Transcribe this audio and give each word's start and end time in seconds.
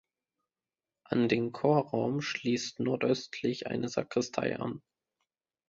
An 1.11 1.29
den 1.29 1.51
Chorraum 1.51 2.21
schließt 2.21 2.79
nordöstlich 2.79 3.67
eine 3.67 3.87
Sakristei 3.87 4.57
an. 4.57 4.81